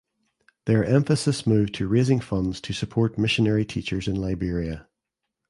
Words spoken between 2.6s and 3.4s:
to support